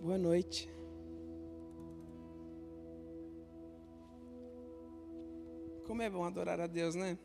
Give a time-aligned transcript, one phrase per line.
[0.00, 0.70] Boa noite.
[5.84, 7.18] Como é bom adorar a Deus, né?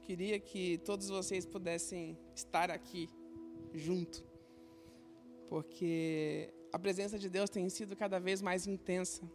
[0.00, 3.10] Queria que todos vocês pudessem estar aqui
[3.74, 4.24] junto,
[5.50, 9.30] porque a presença de Deus tem sido cada vez mais intensa.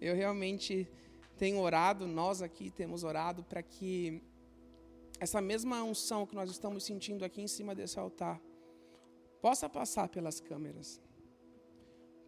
[0.00, 0.88] Eu realmente
[1.36, 4.22] tenho orado, nós aqui temos orado para que
[5.20, 8.40] essa mesma unção que nós estamos sentindo aqui em cima desse altar
[9.46, 10.88] possa passar pelas câmeras.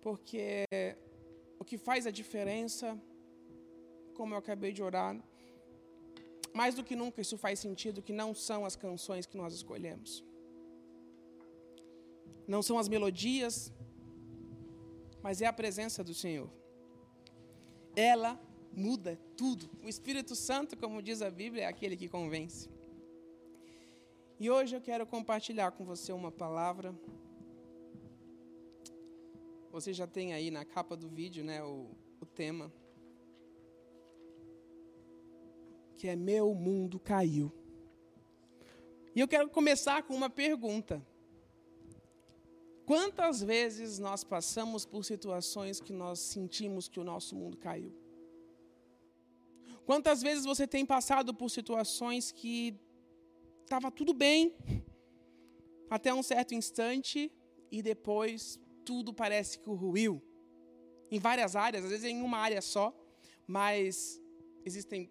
[0.05, 0.65] Porque
[1.59, 2.87] o que faz a diferença,
[4.17, 5.15] como eu acabei de orar,
[6.55, 10.25] mais do que nunca isso faz sentido que não são as canções que nós escolhemos.
[12.55, 13.73] Não são as melodias,
[15.21, 16.48] mas é a presença do Senhor.
[17.97, 18.33] Ela
[18.87, 19.69] muda tudo.
[19.83, 22.71] O Espírito Santo, como diz a Bíblia, é aquele que convence.
[24.41, 26.95] E hoje eu quero compartilhar com você uma palavra.
[29.73, 32.72] Você já tem aí na capa do vídeo, né, o, o tema.
[35.97, 37.53] Que é Meu Mundo Caiu.
[39.12, 41.05] E eu quero começar com uma pergunta.
[42.86, 47.92] Quantas vezes nós passamos por situações que nós sentimos que o nosso mundo caiu?
[49.84, 52.78] Quantas vezes você tem passado por situações que
[53.69, 54.56] estava tudo bem
[55.91, 57.30] até um certo instante
[57.70, 60.22] e depois tudo parece que ruiu.
[61.11, 62.86] Em várias áreas, às vezes em uma área só,
[63.46, 64.19] mas
[64.64, 65.11] existem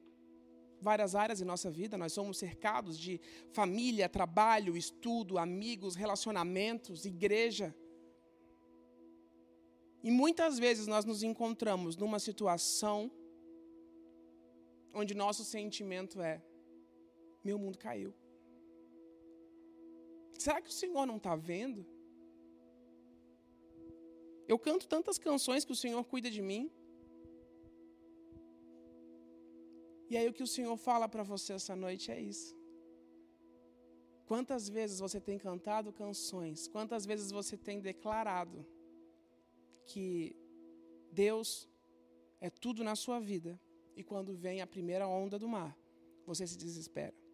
[0.82, 7.76] várias áreas em nossa vida, nós somos cercados de família, trabalho, estudo, amigos, relacionamentos, igreja.
[10.04, 13.12] E muitas vezes nós nos encontramos numa situação
[14.96, 16.42] onde nosso sentimento é:
[17.44, 18.16] meu mundo caiu.
[20.48, 21.86] Será que o Senhor não está vendo?
[24.48, 26.72] Eu canto tantas canções que o Senhor cuida de mim.
[30.10, 32.56] E aí o que o Senhor fala para você essa noite é isso.
[34.26, 36.70] Quantas vezes você tem cantado canções?
[36.70, 38.66] Quantas vezes você tem declarado
[39.86, 40.34] que
[41.12, 41.68] Deus
[42.40, 43.60] é tudo na sua vida?
[43.98, 45.78] E quando vem a primeira onda do mar,
[46.26, 47.27] você se desespera.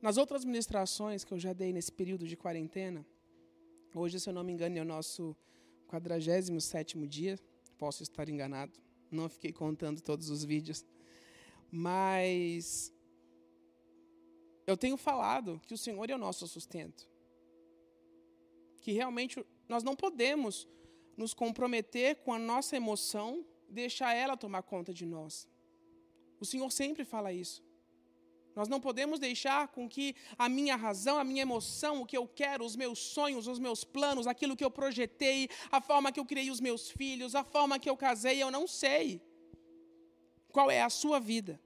[0.00, 3.04] Nas outras ministrações que eu já dei nesse período de quarentena,
[3.94, 5.36] hoje, se eu não me engano, é o nosso
[5.88, 7.38] 47 dia,
[7.76, 8.78] posso estar enganado,
[9.10, 10.84] não fiquei contando todos os vídeos,
[11.70, 12.92] mas
[14.66, 17.08] eu tenho falado que o Senhor é o nosso sustento.
[18.80, 20.68] Que realmente nós não podemos
[21.16, 25.48] nos comprometer com a nossa emoção, deixar ela tomar conta de nós.
[26.38, 27.66] O Senhor sempre fala isso.
[28.58, 32.26] Nós não podemos deixar com que a minha razão, a minha emoção, o que eu
[32.26, 36.26] quero, os meus sonhos, os meus planos, aquilo que eu projetei, a forma que eu
[36.26, 39.22] criei os meus filhos, a forma que eu casei, eu não sei
[40.48, 41.60] qual é a sua vida.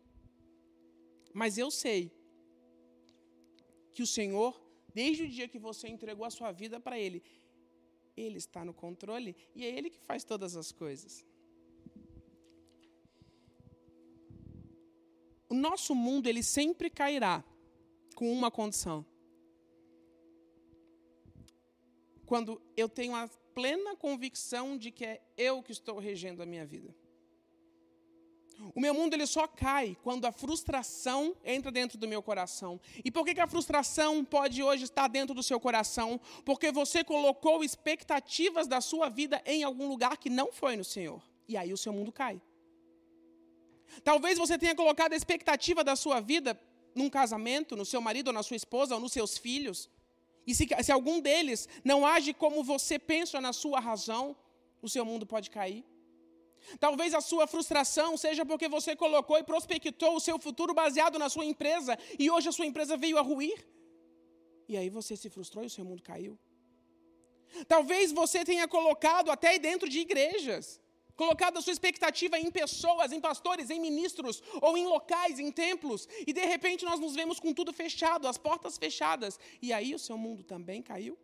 [1.32, 2.12] Mas eu sei
[3.94, 4.62] que o Senhor,
[4.94, 7.22] desde o dia que você entregou a sua vida para Ele,
[8.14, 11.24] Ele está no controle e é Ele que faz todas as coisas.
[15.52, 17.44] O nosso mundo ele sempre cairá
[18.14, 19.04] com uma condição.
[22.24, 26.64] Quando eu tenho a plena convicção de que é eu que estou regendo a minha
[26.64, 26.96] vida.
[28.74, 32.80] O meu mundo ele só cai quando a frustração entra dentro do meu coração.
[33.04, 36.18] E por que, que a frustração pode hoje estar dentro do seu coração?
[36.46, 41.22] Porque você colocou expectativas da sua vida em algum lugar que não foi no Senhor.
[41.46, 42.40] E aí o seu mundo cai.
[44.02, 46.58] Talvez você tenha colocado a expectativa da sua vida
[46.94, 49.88] num casamento, no seu marido ou na sua esposa ou nos seus filhos.
[50.46, 54.36] E se, se algum deles não age como você pensa na sua razão,
[54.80, 55.84] o seu mundo pode cair.
[56.78, 61.28] Talvez a sua frustração seja porque você colocou e prospectou o seu futuro baseado na
[61.28, 63.66] sua empresa e hoje a sua empresa veio a ruir.
[64.68, 66.38] E aí você se frustrou e o seu mundo caiu.
[67.68, 70.80] Talvez você tenha colocado até dentro de igrejas
[71.16, 76.08] colocado a sua expectativa em pessoas, em pastores, em ministros, ou em locais, em templos,
[76.26, 79.98] e de repente nós nos vemos com tudo fechado, as portas fechadas, e aí o
[79.98, 81.18] seu mundo também caiu?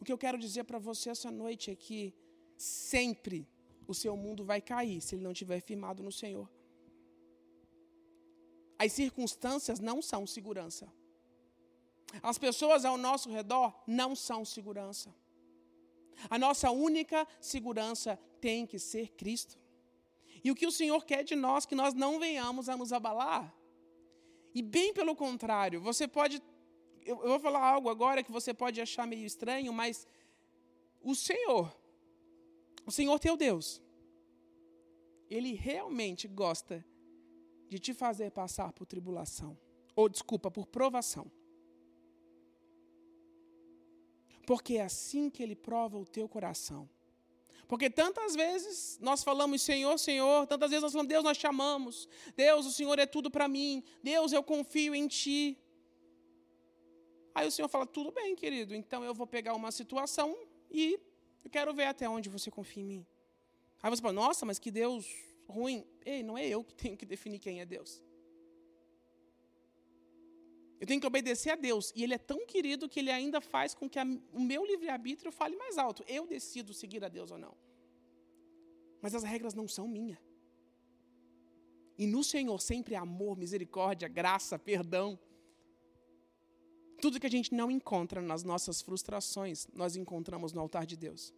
[0.00, 2.14] O que eu quero dizer para você essa noite é que
[2.56, 3.48] sempre
[3.86, 6.48] o seu mundo vai cair se ele não estiver firmado no Senhor.
[8.78, 10.92] As circunstâncias não são segurança.
[12.22, 15.14] As pessoas ao nosso redor não são segurança.
[16.28, 19.58] A nossa única segurança tem que ser Cristo.
[20.42, 23.54] E o que o Senhor quer de nós, que nós não venhamos a nos abalar.
[24.54, 26.42] E bem pelo contrário, você pode.
[27.04, 30.06] Eu, vou falar algo agora que você pode achar meio estranho, mas
[31.00, 31.74] o Senhor,
[32.84, 33.82] o Senhor teu Deus,
[35.28, 36.84] Ele realmente gosta
[37.68, 39.58] de te fazer passar por tribulação.
[39.94, 41.30] Ou, desculpa, por provação.
[44.48, 46.88] Porque é assim que Ele prova o teu coração.
[47.70, 52.08] Porque tantas vezes nós falamos, Senhor, Senhor, tantas vezes nós falamos, Deus, nós te amamos.
[52.34, 53.84] Deus, o Senhor é tudo para mim.
[54.02, 55.58] Deus, eu confio em Ti.
[57.34, 60.34] Aí o Senhor fala, tudo bem, querido, então eu vou pegar uma situação
[60.70, 60.98] e
[61.44, 63.06] eu quero ver até onde você confia em mim.
[63.82, 65.06] Aí você fala, nossa, mas que Deus
[65.46, 65.84] ruim.
[66.06, 68.02] Ei, não é eu que tenho que definir quem é Deus.
[70.80, 71.92] Eu tenho que obedecer a Deus.
[71.94, 75.32] E Ele é tão querido que Ele ainda faz com que a, o meu livre-arbítrio
[75.32, 76.04] fale mais alto.
[76.06, 77.56] Eu decido seguir a Deus ou não.
[79.00, 80.18] Mas as regras não são minhas.
[81.96, 85.18] E no Senhor sempre é amor, misericórdia, graça, perdão.
[87.00, 91.34] Tudo que a gente não encontra nas nossas frustrações, nós encontramos no altar de Deus.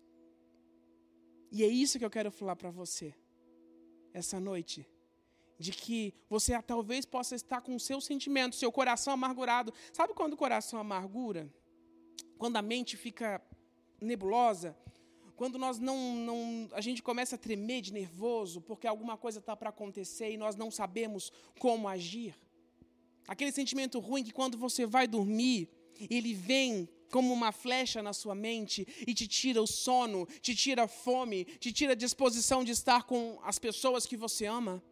[1.50, 3.14] E é isso que eu quero falar para você
[4.12, 4.86] essa noite
[5.60, 9.74] de que você talvez possa estar com o seu sentimento, seu coração amargurado.
[9.92, 11.52] Sabe quando o coração amargura?
[12.38, 13.42] Quando a mente fica
[14.00, 14.74] nebulosa?
[15.36, 19.54] Quando nós não, não a gente começa a tremer de nervoso porque alguma coisa está
[19.54, 22.34] para acontecer e nós não sabemos como agir?
[23.28, 25.68] Aquele sentimento ruim que quando você vai dormir,
[26.08, 30.84] ele vem como uma flecha na sua mente e te tira o sono, te tira
[30.84, 34.82] a fome, te tira a disposição de estar com as pessoas que você ama.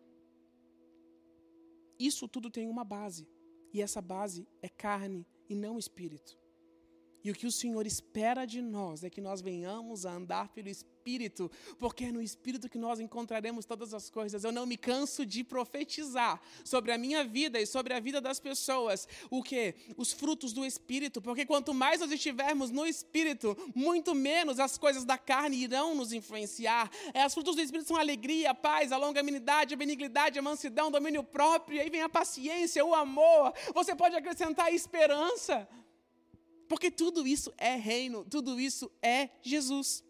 [1.99, 3.29] Isso tudo tem uma base.
[3.73, 6.39] E essa base é carne e não espírito.
[7.25, 10.69] E o que o Senhor espera de nós é que nós venhamos a andar pelo
[10.69, 14.45] Espírito, porque é no Espírito que nós encontraremos todas as coisas.
[14.45, 18.39] Eu não me canso de profetizar sobre a minha vida e sobre a vida das
[18.39, 19.75] pessoas, o que?
[19.97, 25.05] Os frutos do Espírito, porque quanto mais nós estivermos no Espírito, muito menos as coisas
[25.05, 26.91] da carne irão nos influenciar.
[27.15, 31.25] É, os frutos do Espírito são alegria, paz, a longanimidade, a benignidade, a mansidão, domínio
[31.25, 33.53] próprio, e aí vem a paciência, o amor.
[33.75, 35.67] Você pode acrescentar a esperança.
[36.69, 40.05] Porque tudo isso é reino, tudo isso é Jesus.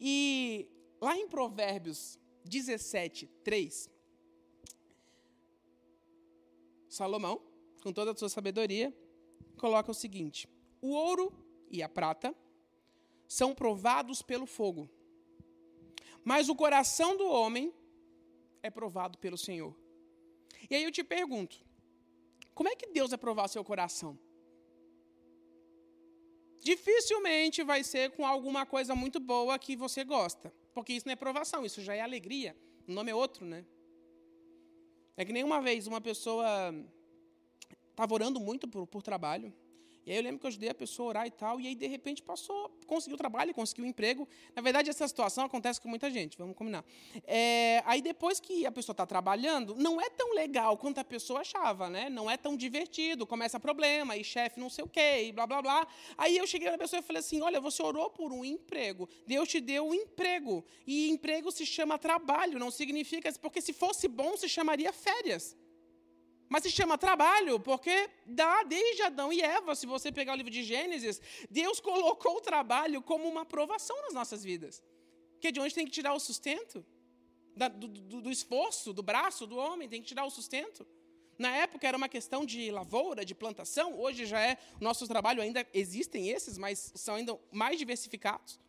[0.00, 0.68] E
[1.00, 3.90] lá em Provérbios 17, 3,
[6.88, 7.42] Salomão,
[7.82, 8.94] com toda a sua sabedoria,
[9.58, 10.48] coloca o seguinte:
[10.80, 11.32] o ouro
[11.68, 12.34] e a prata
[13.26, 14.88] são provados pelo fogo,
[16.24, 17.74] mas o coração do homem
[18.62, 19.74] é provado pelo Senhor.
[20.70, 21.64] E aí eu te pergunto:
[22.54, 24.16] como é que Deus vai provar seu coração?
[26.64, 30.52] Dificilmente vai ser com alguma coisa muito boa que você gosta.
[30.72, 32.56] Porque isso não é provação, isso já é alegria.
[32.88, 33.64] O nome é outro, né?
[35.14, 36.74] É que nem uma vez uma pessoa
[37.90, 39.52] estava orando muito por, por trabalho.
[40.06, 41.74] E aí eu lembro que eu ajudei a pessoa a orar e tal, e aí
[41.74, 44.28] de repente passou, conseguiu trabalho, conseguiu um emprego.
[44.54, 46.84] Na verdade, essa situação acontece com muita gente, vamos combinar.
[47.26, 51.40] É, aí depois que a pessoa está trabalhando, não é tão legal quanto a pessoa
[51.40, 52.10] achava, né?
[52.10, 55.62] Não é tão divertido, começa problema, e chefe não sei o quê, e blá blá
[55.62, 55.86] blá.
[56.18, 59.48] Aí eu cheguei na pessoa e falei assim: olha, você orou por um emprego, Deus
[59.48, 60.64] te deu um emprego.
[60.86, 65.56] E emprego se chama trabalho, não significa, porque se fosse bom, se chamaria férias.
[66.54, 70.52] Mas se chama trabalho, porque dá desde Adão e Eva, se você pegar o livro
[70.52, 74.80] de Gênesis, Deus colocou o trabalho como uma aprovação nas nossas vidas.
[75.40, 76.86] Que é de onde tem que tirar o sustento?
[77.56, 80.86] Da, do, do, do esforço, do braço do homem, tem que tirar o sustento.
[81.36, 85.66] Na época era uma questão de lavoura, de plantação, hoje já é, nosso trabalho ainda
[85.74, 88.60] existem esses, mas são ainda mais diversificados.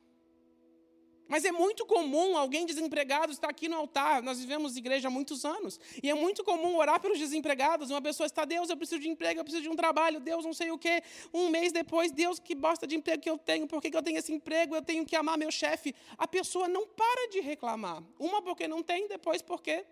[1.27, 4.22] Mas é muito comum alguém desempregado estar aqui no altar.
[4.22, 5.79] Nós vivemos igreja há muitos anos.
[6.01, 7.89] E é muito comum orar pelos desempregados.
[7.89, 10.53] Uma pessoa está, Deus, eu preciso de emprego, eu preciso de um trabalho, Deus, não
[10.53, 11.01] sei o quê.
[11.34, 14.03] Um mês depois, Deus, que bosta de emprego que eu tenho, por que, que eu
[14.03, 14.75] tenho esse emprego?
[14.75, 15.96] Eu tenho que amar meu chefe.
[16.17, 18.03] A pessoa não para de reclamar.
[18.20, 19.86] Uma porque não tem, depois porque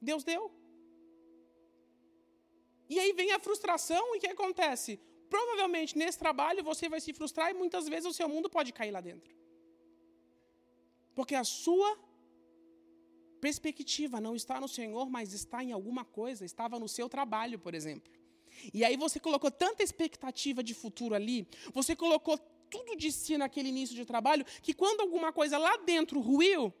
[0.00, 0.50] Deus deu.
[2.88, 4.98] E aí vem a frustração e o que acontece?
[5.28, 8.90] Provavelmente nesse trabalho você vai se frustrar e muitas vezes o seu mundo pode cair
[8.90, 9.36] lá dentro.
[11.18, 11.98] Porque a sua
[13.40, 17.74] perspectiva não está no Senhor, mas está em alguma coisa, estava no seu trabalho, por
[17.74, 18.12] exemplo.
[18.72, 22.38] E aí você colocou tanta expectativa de futuro ali, você colocou
[22.70, 26.72] tudo de si naquele início de trabalho, que quando alguma coisa lá dentro ruiu,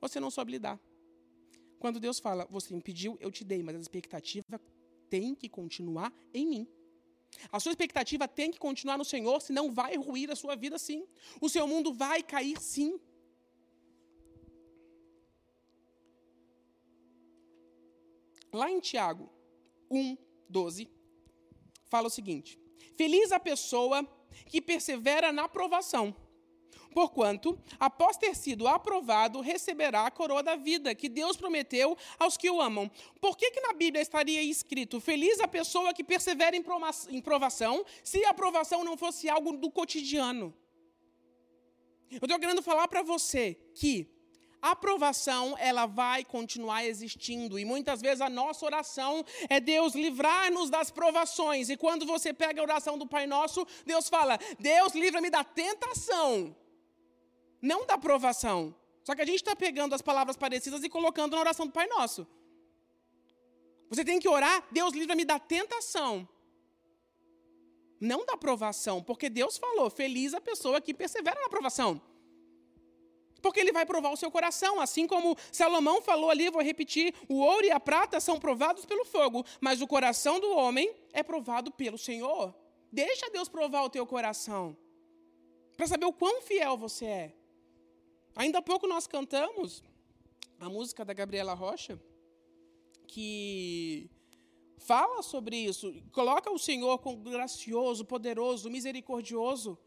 [0.00, 0.78] você não soube lidar.
[1.80, 4.60] Quando Deus fala, você me pediu, eu te dei, mas a expectativa
[5.10, 6.68] tem que continuar em mim.
[7.50, 11.06] A sua expectativa tem que continuar no Senhor, senão vai ruir a sua vida sim.
[11.40, 13.00] O seu mundo vai cair sim.
[18.52, 19.30] Lá em Tiago
[19.90, 20.16] 1,
[20.48, 20.90] 12,
[21.88, 22.58] fala o seguinte:
[22.96, 24.06] Feliz a pessoa
[24.46, 26.14] que persevera na provação
[26.92, 32.50] Porquanto, após ter sido aprovado, receberá a coroa da vida que Deus prometeu aos que
[32.50, 32.90] o amam.
[33.20, 38.24] Por que, que na Bíblia estaria escrito: Feliz a pessoa que persevera em provação, se
[38.24, 40.54] a aprovação não fosse algo do cotidiano?
[42.10, 44.08] Eu estou querendo falar para você que
[44.60, 50.70] a aprovação ela vai continuar existindo e muitas vezes a nossa oração é Deus livrar-nos
[50.70, 51.68] das provações.
[51.68, 56.56] E quando você pega a oração do Pai Nosso, Deus fala: Deus livra-me da tentação
[57.60, 58.74] não da aprovação.
[59.02, 61.86] Só que a gente está pegando as palavras parecidas e colocando na oração do Pai
[61.86, 62.26] Nosso.
[63.88, 66.28] Você tem que orar, Deus livra-me da tentação.
[68.00, 72.00] Não da aprovação, porque Deus falou, feliz a pessoa que persevera na aprovação.
[73.40, 77.36] Porque ele vai provar o seu coração, assim como Salomão falou ali, vou repetir: o
[77.36, 81.70] ouro e a prata são provados pelo fogo, mas o coração do homem é provado
[81.70, 82.54] pelo Senhor.
[82.90, 84.76] Deixa Deus provar o teu coração,
[85.76, 87.34] para saber o quão fiel você é.
[88.34, 89.82] Ainda há pouco nós cantamos
[90.58, 92.00] a música da Gabriela Rocha,
[93.06, 94.10] que
[94.78, 99.78] fala sobre isso, coloca o Senhor como gracioso, poderoso, misericordioso.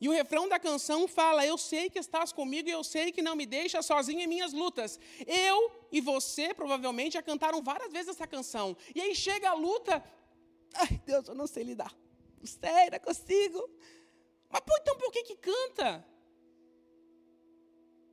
[0.00, 3.22] E o refrão da canção fala: Eu sei que estás comigo e eu sei que
[3.22, 4.98] não me deixa sozinho em minhas lutas.
[5.26, 8.76] Eu e você provavelmente já cantaram várias vezes essa canção.
[8.94, 10.04] E aí chega a luta.
[10.74, 11.94] Ai, Deus, eu não sei lidar.
[12.38, 13.68] Não sei, não consigo.
[14.48, 16.06] Mas pô, então por que que canta?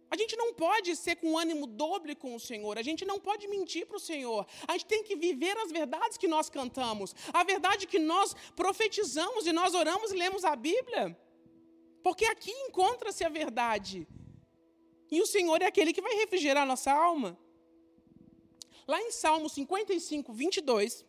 [0.10, 3.48] A gente não pode ser com ânimo doble com o Senhor, a gente não pode
[3.48, 4.48] mentir para o Senhor.
[4.68, 9.46] A gente tem que viver as verdades que nós cantamos, a verdade que nós profetizamos
[9.46, 11.18] e nós oramos e lemos a Bíblia.
[12.05, 14.07] Porque aqui encontra-se a verdade.
[15.09, 17.35] E o Senhor é aquele que vai refrigerar a nossa alma.
[18.88, 21.03] Lá em Salmo 55, 22,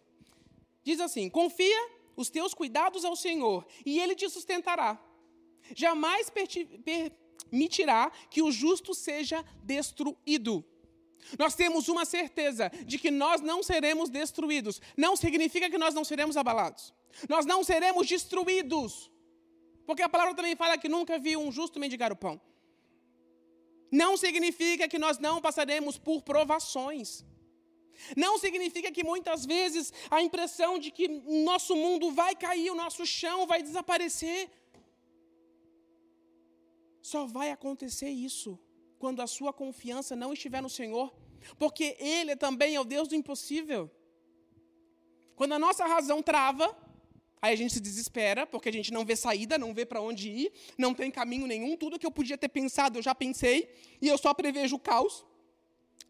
[0.83, 4.99] diz assim: Confia os teus cuidados ao Senhor, e ele te sustentará.
[5.75, 6.49] Jamais per
[6.83, 10.65] permitirá que o justo seja destruído.
[11.39, 14.81] Nós temos uma certeza de que nós não seremos destruídos.
[14.97, 16.95] Não significa que nós não seremos abalados.
[17.29, 19.11] Nós não seremos destruídos.
[19.87, 22.41] Porque a palavra também fala que nunca viu um justo mendigar o pão.
[23.91, 27.25] Não significa que nós não passaremos por provações.
[28.17, 33.07] Não significa que muitas vezes a impressão de que nosso mundo vai cair, o nosso
[33.07, 34.51] chão vai desaparecer.
[37.01, 38.59] Só vai acontecer isso
[38.99, 41.15] quando a sua confiança não estiver no Senhor,
[41.59, 43.91] porque Ele também é o Deus do impossível.
[45.37, 46.77] Quando a nossa razão trava,
[47.47, 50.29] aí a gente se desespera, porque a gente não vê saída, não vê para onde
[50.29, 54.09] ir, não tem caminho nenhum, tudo que eu podia ter pensado eu já pensei, e
[54.09, 55.25] eu só prevejo o caos.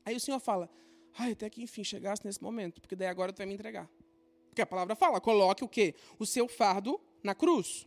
[0.04, 0.68] Aí o Senhor fala:
[1.16, 3.88] ai, até que enfim chegasse nesse momento, porque daí agora tu vai me entregar.
[4.48, 5.94] Porque a palavra fala: coloque o quê?
[6.18, 7.86] O seu fardo na cruz.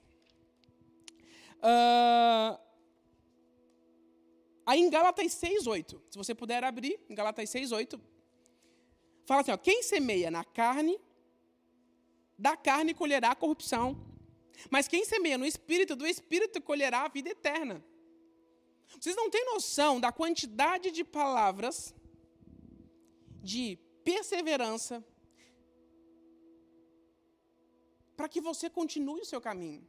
[1.60, 2.70] Uh,
[4.70, 8.00] Aí em Gálatas 6:8, se você puder abrir, em Gálatas 6:8,
[9.26, 11.02] fala assim, ó, quem semeia na carne,
[12.40, 13.88] da carne colherá a corrupção.
[14.70, 17.84] Mas quem semeia no espírito, do espírito colherá a vida eterna.
[19.00, 21.94] Vocês não têm noção da quantidade de palavras
[23.52, 25.04] de perseverança
[28.18, 29.88] para que você continue o seu caminho.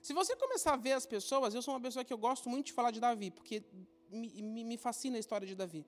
[0.00, 2.66] Se você começar a ver as pessoas, eu sou uma pessoa que eu gosto muito
[2.66, 3.62] de falar de Davi, porque
[4.10, 5.86] me, me fascina a história de Davi.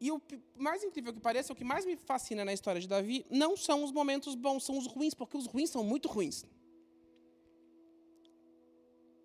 [0.00, 0.20] E o
[0.56, 3.82] mais incrível que pareça, o que mais me fascina na história de Davi, não são
[3.82, 6.44] os momentos bons, são os ruins, porque os ruins são muito ruins.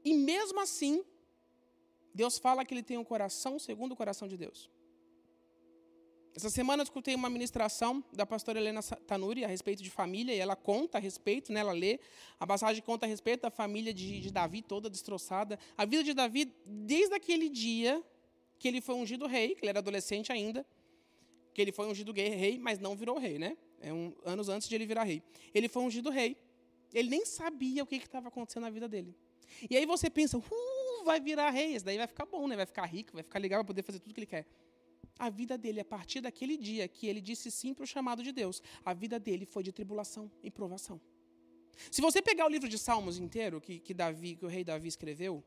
[0.03, 1.03] E mesmo assim,
[2.13, 4.69] Deus fala que ele tem um coração segundo o coração de Deus.
[6.33, 10.39] Essa semana eu escutei uma ministração da pastora Helena Tanuri a respeito de família, e
[10.39, 11.99] ela conta a respeito, né, ela lê,
[12.39, 15.59] a passagem conta a respeito da família de, de Davi toda destroçada.
[15.77, 18.01] A vida de Davi, desde aquele dia
[18.61, 20.63] que ele foi ungido rei, que ele era adolescente ainda,
[21.51, 23.57] que ele foi ungido rei, mas não virou rei, né?
[23.79, 25.23] É um, anos antes de ele virar rei.
[25.51, 26.37] Ele foi ungido rei.
[26.93, 29.15] Ele nem sabia o que estava acontecendo na vida dele.
[29.67, 32.55] E aí você pensa, uh, vai virar rei, isso daí vai ficar bom, né?
[32.55, 34.45] Vai ficar rico, vai ficar legal, vai poder fazer tudo o que ele quer
[35.17, 38.31] a vida dele, a partir daquele dia que ele disse sim para o chamado de
[38.31, 40.99] Deus, a vida dele foi de tribulação e provação.
[41.91, 44.87] Se você pegar o livro de Salmos inteiro, que, que, Davi, que o rei Davi
[44.87, 45.43] escreveu,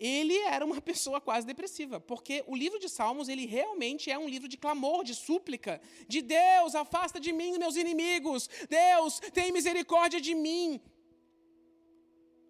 [0.00, 4.28] ele era uma pessoa quase depressiva, porque o livro de Salmos, ele realmente é um
[4.28, 10.20] livro de clamor, de súplica, de Deus, afasta de mim meus inimigos, Deus, tem misericórdia
[10.20, 10.80] de mim.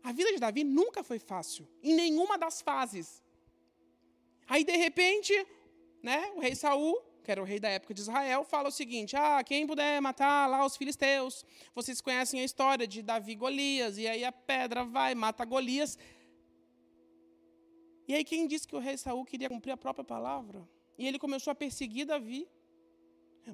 [0.02, 3.22] A vida de Davi nunca foi fácil, em nenhuma das fases.
[4.46, 5.32] Aí, de repente,
[6.02, 6.32] né?
[6.36, 9.42] O rei Saul, que era o rei da época de Israel, fala o seguinte: ah,
[9.44, 11.44] quem puder matar lá os filisteus.
[11.74, 15.98] Vocês conhecem a história de Davi e Golias, e aí a pedra vai, mata Golias.
[18.10, 20.68] E aí quem disse que o rei Saul queria cumprir a própria palavra?
[20.98, 22.48] E ele começou a perseguir Davi.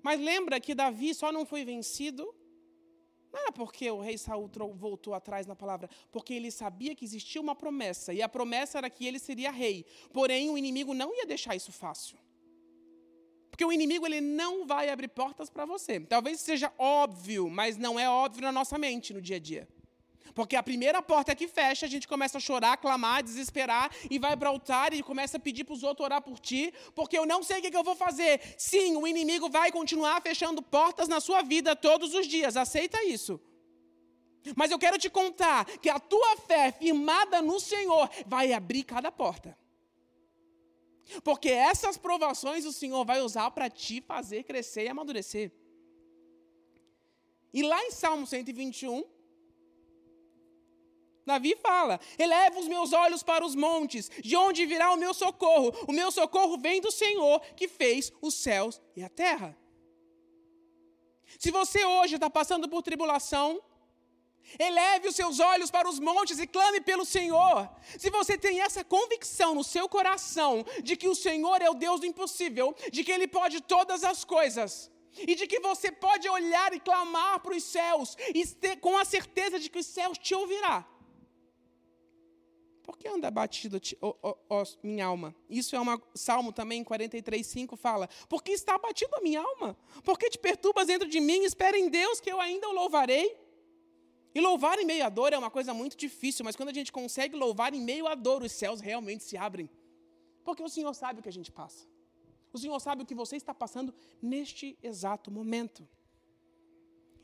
[0.03, 2.35] Mas lembra que Davi só não foi vencido
[3.31, 7.39] não era porque o rei Saul voltou atrás na palavra, porque ele sabia que existia
[7.39, 9.85] uma promessa, e a promessa era que ele seria rei.
[10.11, 12.17] Porém, o inimigo não ia deixar isso fácil.
[13.51, 16.01] Porque o inimigo ele não vai abrir portas para você.
[16.01, 19.69] Talvez seja óbvio, mas não é óbvio na nossa mente no dia a dia.
[20.35, 24.37] Porque a primeira porta que fecha, a gente começa a chorar, clamar, desesperar e vai
[24.37, 27.27] para o altar e começa a pedir para os outros orar por ti, porque eu
[27.27, 28.41] não sei o que, que eu vou fazer.
[28.59, 33.41] Sim, o inimigo vai continuar fechando portas na sua vida todos os dias, aceita isso.
[34.55, 39.11] Mas eu quero te contar que a tua fé firmada no Senhor vai abrir cada
[39.11, 39.57] porta.
[41.23, 45.53] Porque essas provações o Senhor vai usar para te fazer crescer e amadurecer.
[47.53, 49.05] E lá em Salmo 121,
[51.27, 55.75] Davi fala: Eleva os meus olhos para os montes, de onde virá o meu socorro?
[55.89, 59.57] O meu socorro vem do Senhor que fez os céus e a terra.
[61.41, 63.61] Se você hoje está passando por tribulação,
[64.57, 67.69] eleve os seus olhos para os montes e clame pelo Senhor.
[67.99, 71.99] Se você tem essa convicção no seu coração de que o Senhor é o Deus
[71.99, 76.73] do impossível, de que Ele pode todas as coisas, e de que você pode olhar
[76.73, 80.33] e clamar para os céus, e ter, com a certeza de que os céus te
[80.33, 80.87] ouvirá
[82.87, 83.81] por que anda batido,
[84.81, 85.35] minha alma?
[85.51, 88.09] Isso é um Salmo também, 43,5 fala.
[88.29, 89.77] Por que está abatido a minha alma?
[90.05, 91.43] Por que te perturbas dentro de mim?
[91.43, 93.37] Espera em Deus que eu ainda o louvarei.
[94.33, 96.93] E louvar em meio à dor é uma coisa muito difícil, mas quando a gente
[96.93, 99.69] consegue louvar em meio à dor, os céus realmente se abrem.
[100.45, 101.89] Porque o Senhor sabe o que a gente passa.
[102.53, 105.89] O Senhor sabe o que você está passando neste exato momento.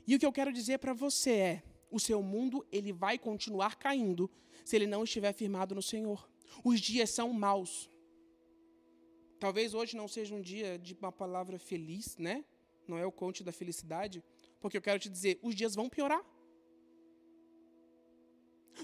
[0.09, 3.77] E o que eu quero dizer para você é: o seu mundo ele vai continuar
[3.77, 4.29] caindo
[4.65, 6.29] se ele não estiver firmado no Senhor.
[6.65, 7.89] Os dias são maus.
[9.39, 12.45] Talvez hoje não seja um dia de uma palavra feliz, né?
[12.89, 14.23] Não é o conte da felicidade,
[14.61, 16.25] porque eu quero te dizer, os dias vão piorar.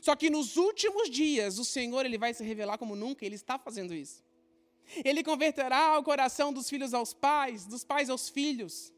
[0.02, 3.58] Só que nos últimos dias, o Senhor ele vai se revelar como nunca, ele está
[3.58, 4.22] fazendo isso.
[5.04, 8.92] Ele converterá o coração dos filhos aos pais, dos pais aos filhos.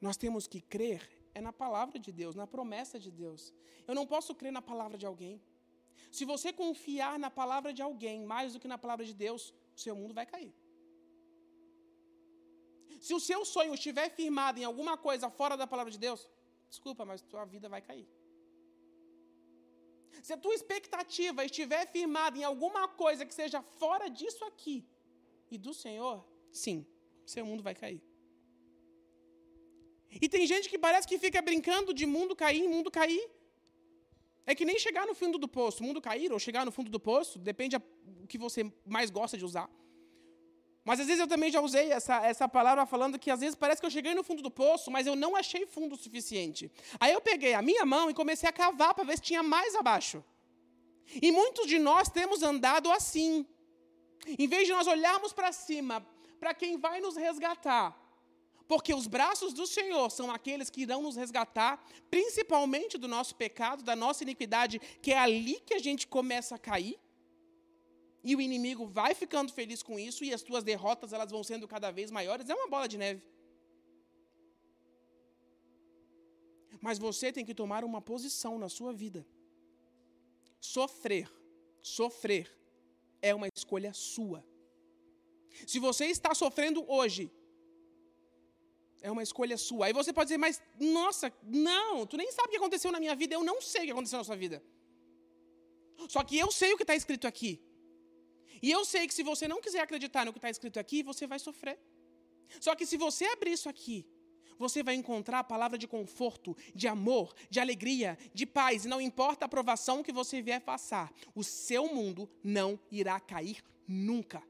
[0.00, 1.00] Nós temos que crer
[1.34, 3.52] é na palavra de Deus, na promessa de Deus.
[3.86, 5.40] Eu não posso crer na palavra de alguém.
[6.10, 9.42] Se você confiar na palavra de alguém mais do que na palavra de Deus,
[9.76, 10.54] o seu mundo vai cair.
[13.06, 16.28] Se o seu sonho estiver firmado em alguma coisa fora da palavra de Deus,
[16.68, 18.08] desculpa, mas sua vida vai cair.
[20.22, 24.84] Se a tua expectativa estiver firmada em alguma coisa que seja fora disso aqui
[25.50, 26.86] e do Senhor, sim,
[27.24, 28.02] seu mundo vai cair.
[30.10, 33.28] E tem gente que parece que fica brincando de mundo cair, mundo cair.
[34.46, 35.82] É que nem chegar no fundo do poço.
[35.82, 39.44] Mundo cair ou chegar no fundo do poço, depende do que você mais gosta de
[39.44, 39.68] usar.
[40.88, 43.78] Mas às vezes eu também já usei essa, essa palavra falando que às vezes parece
[43.78, 46.72] que eu cheguei no fundo do poço, mas eu não achei fundo o suficiente.
[46.98, 49.74] Aí eu peguei a minha mão e comecei a cavar para ver se tinha mais
[49.74, 50.24] abaixo.
[51.20, 53.46] E muitos de nós temos andado assim.
[54.38, 56.06] Em vez de nós olharmos para cima,
[56.40, 57.94] para quem vai nos resgatar,
[58.68, 63.82] porque os braços do Senhor são aqueles que irão nos resgatar, principalmente do nosso pecado,
[63.82, 67.00] da nossa iniquidade, que é ali que a gente começa a cair.
[68.22, 71.66] E o inimigo vai ficando feliz com isso e as tuas derrotas elas vão sendo
[71.66, 72.50] cada vez maiores.
[72.50, 73.22] É uma bola de neve.
[76.82, 79.26] Mas você tem que tomar uma posição na sua vida.
[80.60, 81.32] Sofrer,
[81.80, 82.54] sofrer
[83.22, 84.44] é uma escolha sua.
[85.66, 87.32] Se você está sofrendo hoje,
[89.02, 89.86] é uma escolha sua.
[89.86, 93.14] Aí você pode dizer, mas nossa, não, tu nem sabe o que aconteceu na minha
[93.14, 94.62] vida, eu não sei o que aconteceu na sua vida.
[96.08, 97.60] Só que eu sei o que está escrito aqui.
[98.62, 101.26] E eu sei que se você não quiser acreditar no que está escrito aqui, você
[101.26, 101.78] vai sofrer.
[102.60, 104.06] Só que se você abrir isso aqui,
[104.58, 108.84] você vai encontrar a palavra de conforto, de amor, de alegria, de paz.
[108.84, 113.62] E não importa a provação que você vier passar, o seu mundo não irá cair
[113.86, 114.42] nunca.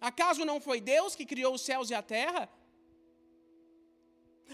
[0.00, 2.48] Acaso não foi Deus que criou os céus e a terra?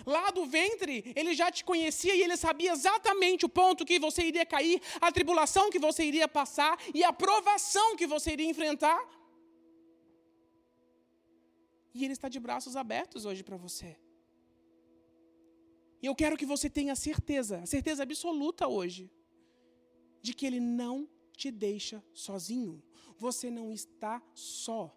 [0.05, 4.25] Lá do ventre, ele já te conhecia e ele sabia exatamente o ponto que você
[4.25, 9.01] iria cair, a tribulação que você iria passar e a provação que você iria enfrentar.
[11.95, 13.97] E ele está de braços abertos hoje para você.
[16.03, 19.11] E eu quero que você tenha certeza, certeza absoluta hoje,
[20.21, 22.83] de que ele não te deixa sozinho.
[23.19, 24.95] você não está só.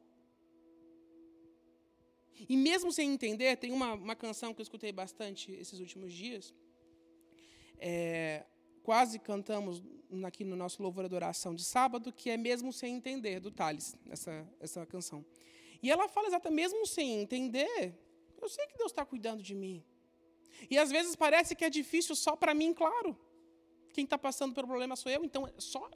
[2.48, 6.54] E mesmo sem entender, tem uma, uma canção que eu escutei bastante esses últimos dias.
[7.78, 8.46] É,
[8.84, 9.84] quase cantamos
[10.26, 14.48] aqui no nosso louvor adoração de sábado, que é mesmo sem entender, do Thales, essa,
[14.60, 15.26] essa canção.
[15.82, 17.94] E ela fala exatamente, mesmo sem entender,
[18.42, 19.84] eu sei que Deus está cuidando de mim.
[20.70, 23.18] E às vezes parece que é difícil só para mim, claro.
[23.94, 25.90] Quem está passando pelo problema sou eu, então só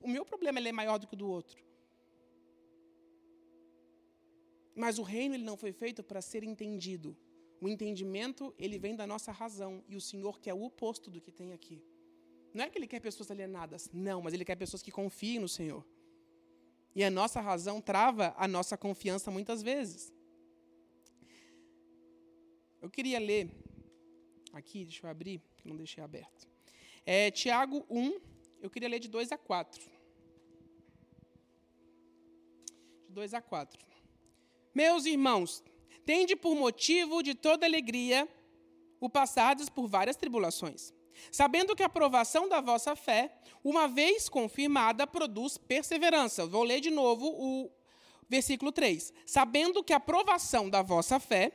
[0.00, 1.62] o meu problema é maior do que o do outro.
[4.82, 7.14] Mas o reino ele não foi feito para ser entendido.
[7.60, 11.30] O entendimento ele vem da nossa razão e o Senhor quer o oposto do que
[11.30, 11.78] tem aqui.
[12.54, 15.50] Não é que ele quer pessoas alienadas, não, mas ele quer pessoas que confiem no
[15.50, 15.84] Senhor.
[16.94, 20.10] E a nossa razão trava a nossa confiança muitas vezes.
[22.80, 23.50] Eu queria ler
[24.54, 26.48] aqui, deixa eu abrir, que não deixei aberto.
[27.04, 28.18] É Tiago 1,
[28.62, 29.82] eu queria ler de 2 a 4.
[33.08, 33.90] De 2 a 4.
[34.74, 35.64] Meus irmãos,
[36.04, 38.28] tende por motivo de toda alegria
[39.00, 40.92] o passardes por várias tribulações,
[41.32, 46.46] sabendo que a aprovação da vossa fé, uma vez confirmada, produz perseverança.
[46.46, 47.70] Vou ler de novo o
[48.28, 49.12] versículo 3.
[49.26, 51.52] Sabendo que a aprovação da vossa fé,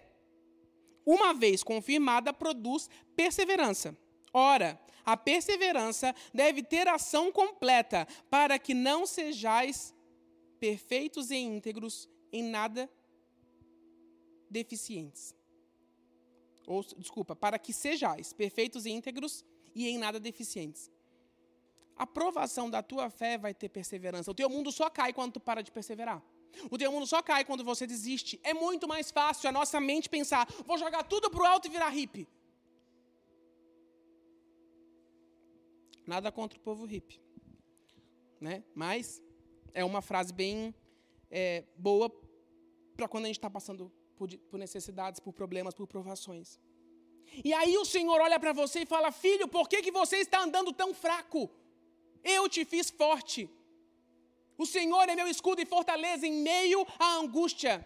[1.06, 3.98] uma vez confirmada, produz perseverança.
[4.34, 9.94] Ora, a perseverança deve ter ação completa, para que não sejais
[10.60, 12.90] perfeitos e íntegros em nada
[14.50, 15.36] deficientes.
[16.68, 20.92] Ou, desculpa, para que sejais perfeitos e íntegros e em nada deficientes.
[21.96, 24.32] A provação da tua fé vai ter perseverança.
[24.32, 26.22] O teu mundo só cai quando tu para de perseverar.
[26.70, 28.40] O teu mundo só cai quando você desiste.
[28.44, 31.72] É muito mais fácil a nossa mente pensar: vou jogar tudo para o alto e
[31.72, 32.28] virar hippie.
[36.06, 37.20] Nada contra o povo hippie.
[38.40, 38.64] Né?
[38.74, 39.22] Mas
[39.74, 40.74] é uma frase bem
[41.32, 42.10] é, boa
[42.96, 46.60] para quando a gente está passando por, por necessidades, por problemas, por provações.
[47.44, 50.42] E aí o Senhor olha para você e fala: Filho, por que, que você está
[50.44, 51.50] andando tão fraco?
[52.24, 53.50] Eu te fiz forte.
[54.58, 57.86] O Senhor é meu escudo e fortaleza em meio à angústia.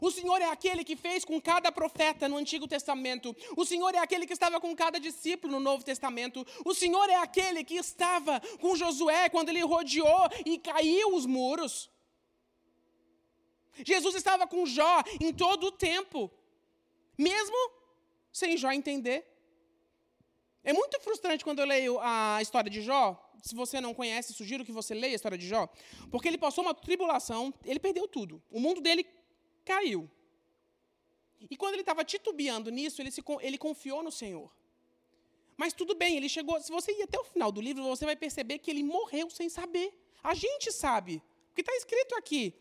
[0.00, 3.36] O Senhor é aquele que fez com cada profeta no Antigo Testamento.
[3.56, 6.44] O Senhor é aquele que estava com cada discípulo no Novo Testamento.
[6.64, 11.90] O Senhor é aquele que estava com Josué quando ele rodeou e caiu os muros.
[13.84, 16.30] Jesus estava com Jó em todo o tempo,
[17.16, 17.56] mesmo
[18.32, 19.26] sem Jó entender.
[20.62, 23.20] É muito frustrante quando eu leio a história de Jó.
[23.42, 25.68] Se você não conhece, sugiro que você leia a história de Jó,
[26.10, 28.42] porque ele passou uma tribulação, ele perdeu tudo.
[28.50, 29.06] O mundo dele
[29.64, 30.10] caiu.
[31.50, 34.50] E quando ele estava titubeando nisso, ele, se, ele confiou no Senhor.
[35.56, 36.60] Mas tudo bem, ele chegou.
[36.60, 39.48] Se você ir até o final do livro, você vai perceber que ele morreu sem
[39.48, 39.92] saber.
[40.22, 41.22] A gente sabe.
[41.50, 42.54] O que está escrito aqui.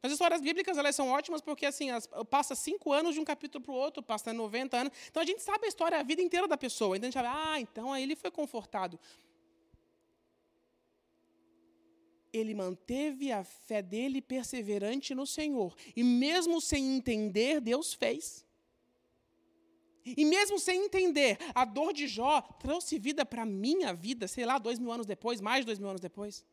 [0.00, 3.64] As histórias bíblicas elas são ótimas porque assim as, passa cinco anos de um capítulo
[3.64, 4.92] para o outro, passa 90 anos.
[5.10, 6.96] Então a gente sabe a história, a vida inteira da pessoa.
[6.96, 8.98] Então a gente sabe, ah, então aí ele foi confortado.
[12.32, 15.74] Ele manteve a fé dele perseverante no Senhor.
[15.96, 18.46] E mesmo sem entender, Deus fez.
[20.04, 24.46] E mesmo sem entender, a dor de Jó trouxe vida para a minha vida, sei
[24.46, 26.44] lá, dois mil anos depois, mais de dois mil anos depois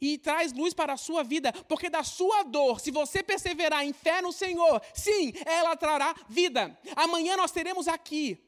[0.00, 3.92] e traz luz para a sua vida, porque da sua dor, se você perseverar em
[3.92, 6.78] fé no Senhor, sim, ela trará vida.
[6.96, 8.38] Amanhã nós teremos aqui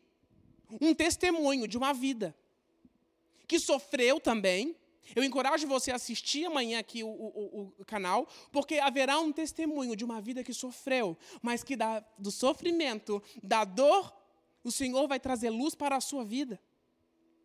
[0.80, 2.36] um testemunho de uma vida
[3.46, 4.76] que sofreu também.
[5.14, 9.94] Eu encorajo você a assistir amanhã aqui o, o, o canal, porque haverá um testemunho
[9.94, 14.12] de uma vida que sofreu, mas que da, do sofrimento, da dor,
[14.64, 16.60] o Senhor vai trazer luz para a sua vida.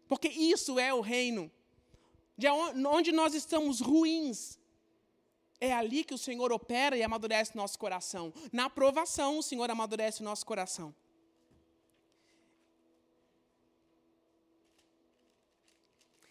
[0.07, 1.51] Porque isso é o reino
[2.37, 4.59] de onde nós estamos ruins,
[5.59, 8.33] é ali que o Senhor opera e amadurece nosso coração.
[8.51, 10.95] Na aprovação, o Senhor amadurece nosso coração.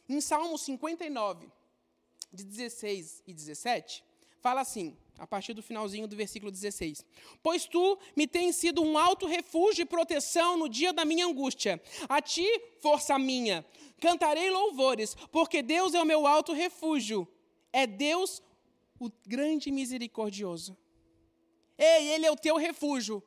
[0.09, 1.49] Em Salmo 59,
[2.33, 4.05] de 16 e 17,
[4.41, 7.05] fala assim, a partir do finalzinho do versículo 16:
[7.43, 11.81] Pois tu me tens sido um alto refúgio e proteção no dia da minha angústia.
[12.09, 12.47] A ti,
[12.81, 13.65] força minha,
[14.01, 17.29] cantarei louvores, porque Deus é o meu alto refúgio.
[17.73, 18.43] É Deus
[18.99, 20.77] o grande misericordioso.
[21.79, 23.23] Ei, Ele é o teu refúgio.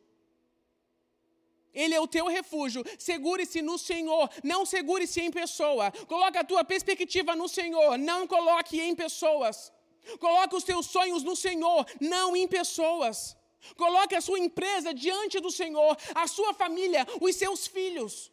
[1.73, 2.83] Ele é o teu refúgio.
[2.99, 5.91] Segure-se no Senhor, não segure-se em pessoa.
[6.07, 9.72] Coloque a tua perspectiva no Senhor, não coloque em pessoas.
[10.19, 13.35] Coloque os teus sonhos no Senhor, não em pessoas.
[13.77, 18.31] Coloque a sua empresa diante do Senhor, a sua família, os seus filhos.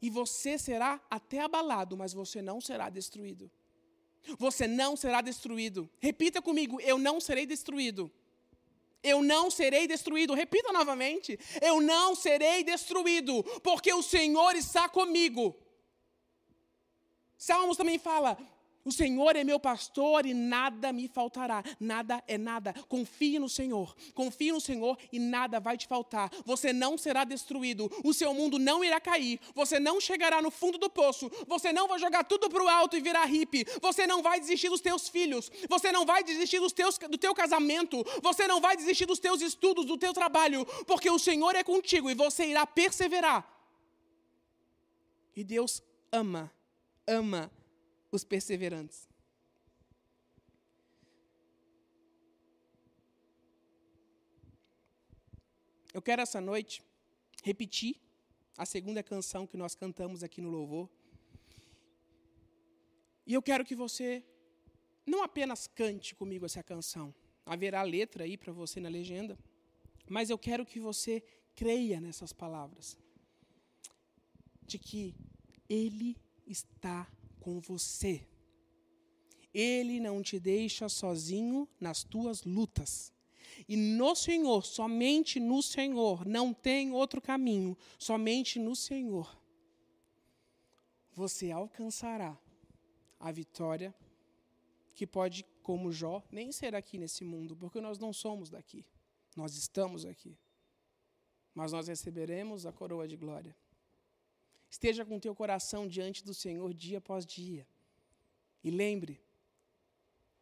[0.00, 3.50] E você será até abalado, mas você não será destruído.
[4.38, 5.88] Você não será destruído.
[5.98, 8.10] Repita comigo: eu não serei destruído.
[9.02, 10.34] Eu não serei destruído.
[10.34, 15.54] Repita novamente: eu não serei destruído, porque o Senhor está comigo.
[17.36, 18.36] Salmos também fala:
[18.86, 21.60] o Senhor é meu pastor e nada me faltará.
[21.80, 22.72] Nada é nada.
[22.88, 23.96] Confie no Senhor.
[24.14, 26.30] Confie no Senhor e nada vai te faltar.
[26.44, 27.90] Você não será destruído.
[28.04, 29.40] O seu mundo não irá cair.
[29.56, 31.28] Você não chegará no fundo do poço.
[31.48, 33.66] Você não vai jogar tudo para o alto e virar hippie.
[33.82, 35.50] Você não vai desistir dos teus filhos.
[35.68, 38.06] Você não vai desistir dos teus, do teu casamento.
[38.22, 40.64] Você não vai desistir dos teus estudos, do teu trabalho.
[40.86, 43.44] Porque o Senhor é contigo e você irá perseverar.
[45.34, 46.52] E Deus ama,
[47.04, 47.50] ama
[48.10, 49.08] os perseverantes.
[55.92, 56.82] Eu quero essa noite
[57.42, 57.96] repetir
[58.56, 60.90] a segunda canção que nós cantamos aqui no louvor.
[63.26, 64.22] E eu quero que você
[65.06, 67.14] não apenas cante comigo essa canção,
[67.44, 69.38] haverá letra aí para você na legenda,
[70.08, 71.22] mas eu quero que você
[71.54, 72.98] creia nessas palavras,
[74.62, 75.14] de que
[75.68, 76.16] Ele
[76.46, 77.10] está
[77.46, 78.26] com você.
[79.54, 83.12] Ele não te deixa sozinho nas tuas lutas.
[83.68, 89.40] E no Senhor, somente no Senhor, não tem outro caminho, somente no Senhor,
[91.14, 92.36] você alcançará
[93.20, 93.94] a vitória
[94.96, 98.84] que pode, como Jó, nem ser aqui nesse mundo, porque nós não somos daqui,
[99.36, 100.36] nós estamos aqui.
[101.54, 103.56] Mas nós receberemos a coroa de glória.
[104.76, 107.66] Esteja com teu coração diante do Senhor dia após dia.
[108.62, 109.18] E lembre,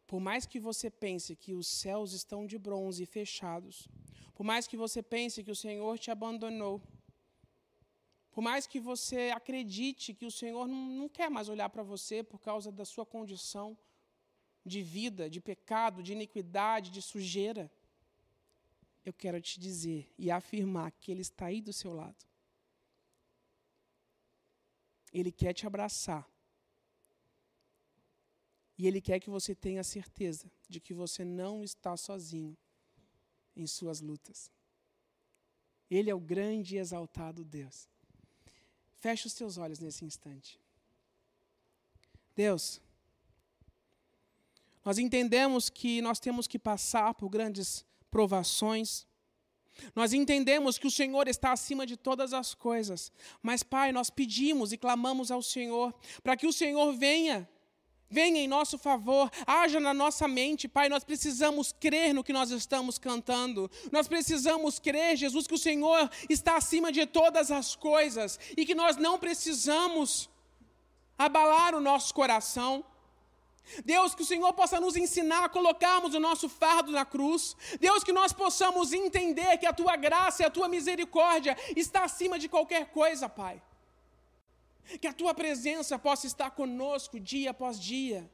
[0.05, 3.87] por mais que você pense que os céus estão de bronze fechados,
[4.33, 6.81] por mais que você pense que o Senhor te abandonou,
[8.29, 12.21] por mais que você acredite que o Senhor não, não quer mais olhar para você
[12.21, 13.77] por causa da sua condição
[14.65, 17.71] de vida, de pecado, de iniquidade, de sujeira,
[19.05, 22.34] eu quero te dizer e afirmar que Ele está aí do seu lado.
[25.17, 26.29] Ele quer te abraçar.
[28.77, 32.57] E Ele quer que você tenha certeza de que você não está sozinho
[33.55, 34.51] em suas lutas.
[35.89, 37.87] Ele é o grande e exaltado Deus.
[38.95, 40.59] Feche os teus olhos nesse instante.
[42.35, 42.81] Deus,
[44.83, 49.07] nós entendemos que nós temos que passar por grandes provações,
[49.95, 53.11] nós entendemos que o Senhor está acima de todas as coisas,
[53.41, 57.47] mas, Pai, nós pedimos e clamamos ao Senhor para que o Senhor venha,
[58.09, 60.89] venha em nosso favor, haja na nossa mente, Pai.
[60.89, 66.09] Nós precisamos crer no que nós estamos cantando, nós precisamos crer, Jesus, que o Senhor
[66.29, 70.29] está acima de todas as coisas e que nós não precisamos
[71.17, 72.83] abalar o nosso coração.
[73.83, 77.55] Deus, que o Senhor possa nos ensinar a colocarmos o nosso fardo na cruz.
[77.79, 82.37] Deus, que nós possamos entender que a tua graça e a tua misericórdia está acima
[82.37, 83.61] de qualquer coisa, Pai.
[85.01, 88.29] Que a tua presença possa estar conosco dia após dia.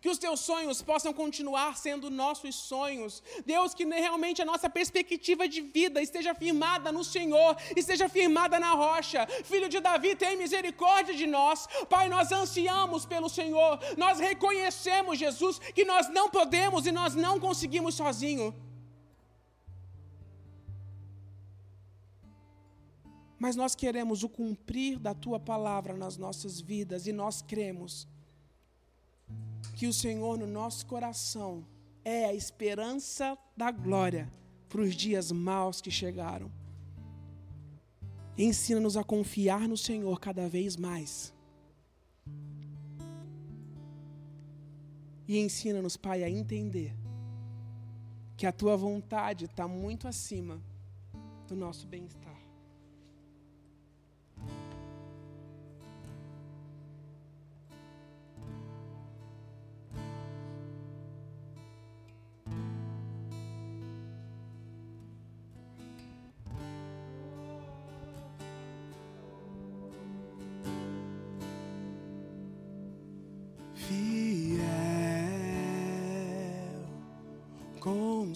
[0.00, 3.22] Que os teus sonhos possam continuar sendo nossos sonhos.
[3.44, 8.72] Deus, que realmente a nossa perspectiva de vida esteja firmada no Senhor, esteja firmada na
[8.72, 9.26] rocha.
[9.44, 11.66] Filho de Davi, tem misericórdia de nós.
[11.88, 13.78] Pai, nós ansiamos pelo Senhor.
[13.96, 18.54] Nós reconhecemos, Jesus, que nós não podemos e nós não conseguimos sozinho.
[23.38, 28.08] Mas nós queremos o cumprir da tua palavra nas nossas vidas e nós cremos
[29.76, 31.66] que o Senhor no nosso coração
[32.02, 34.32] é a esperança da glória
[34.70, 36.50] para os dias maus que chegaram.
[38.38, 41.34] Ensina-nos a confiar no Senhor cada vez mais.
[45.28, 46.94] E ensina-nos, Pai, a entender
[48.34, 50.58] que a tua vontade está muito acima
[51.46, 52.25] do nosso bem-estar.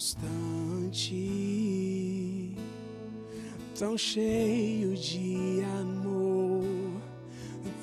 [0.01, 1.13] Constante,
[3.77, 6.63] tão cheio de amor,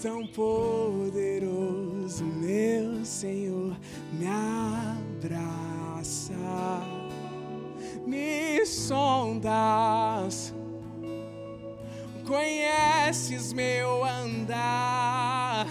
[0.03, 3.77] tão poderoso, meu Senhor,
[4.13, 4.27] me
[5.17, 6.35] abraça,
[8.05, 10.53] me sondas,
[12.27, 15.69] conheces meu andar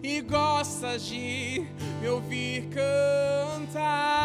[0.00, 1.66] e gostas de
[2.00, 4.15] me ouvir cantar.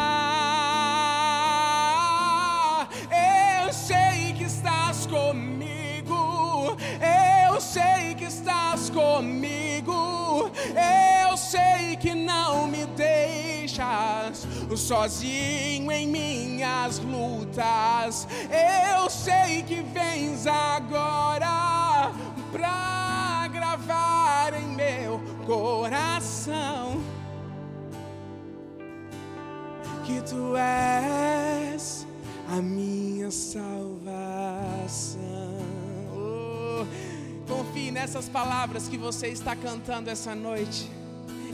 [14.78, 18.28] Sozinho em minhas lutas.
[18.94, 22.12] Eu sei que vens agora
[22.52, 27.02] pra gravar em meu coração
[30.06, 32.06] que tu és
[32.50, 34.02] a minha salvação.
[36.14, 36.86] Oh,
[37.48, 41.01] confie nessas palavras que você está cantando essa noite.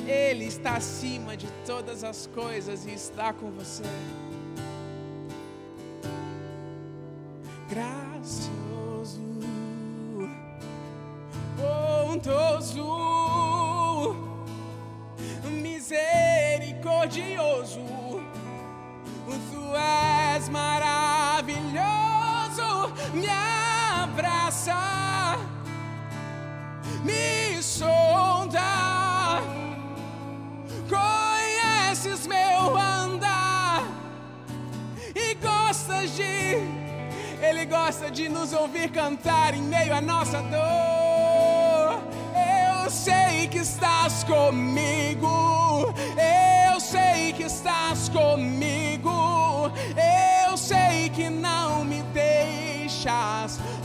[0.08, 3.84] Ele está acima de todas as coisas e está com você.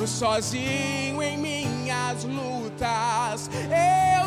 [0.06, 3.50] Sozinho em minhas lutas.
[4.20, 4.21] Eu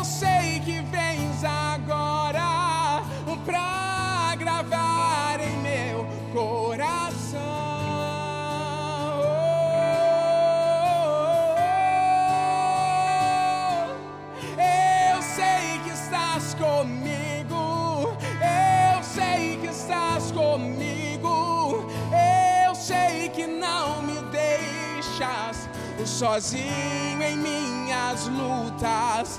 [26.16, 29.38] sozinho em minhas lutas.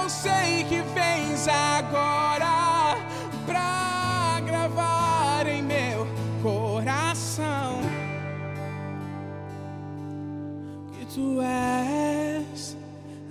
[0.00, 2.96] Eu sei que vens agora
[3.46, 6.04] pra gravar em meu
[6.42, 7.80] coração
[10.98, 12.76] que tu és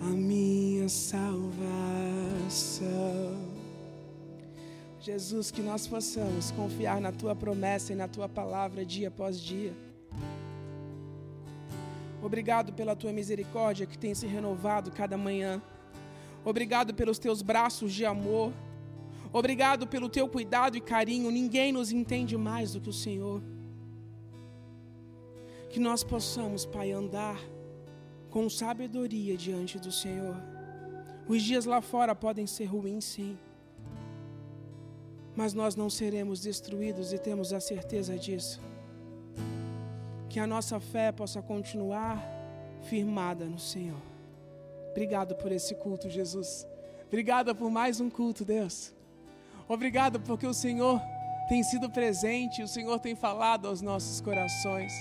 [0.01, 1.43] a minha salvação.
[5.01, 9.73] Jesus, que nós possamos confiar na tua promessa e na tua palavra dia após dia.
[12.23, 15.61] Obrigado pela tua misericórdia que tem se renovado cada manhã.
[16.45, 18.53] Obrigado pelos teus braços de amor.
[19.33, 21.29] Obrigado pelo teu cuidado e carinho.
[21.29, 23.43] Ninguém nos entende mais do que o Senhor.
[25.69, 27.37] Que nós possamos, Pai, andar
[28.29, 30.37] com sabedoria diante do Senhor.
[31.27, 33.37] Os dias lá fora podem ser ruins, sim.
[35.35, 38.61] Mas nós não seremos destruídos e temos a certeza disso
[40.33, 42.17] que a nossa fé possa continuar
[42.89, 44.01] firmada no Senhor.
[44.89, 46.65] Obrigado por esse culto, Jesus.
[47.05, 48.91] Obrigada por mais um culto, Deus.
[49.67, 50.99] Obrigado porque o Senhor
[51.47, 54.91] tem sido presente, o Senhor tem falado aos nossos corações.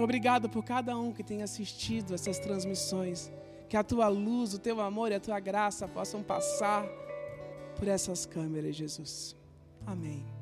[0.00, 3.30] Obrigado por cada um que tem assistido essas transmissões.
[3.68, 6.84] Que a tua luz, o teu amor e a tua graça possam passar
[7.76, 9.36] por essas câmeras, Jesus.
[9.86, 10.33] Amém.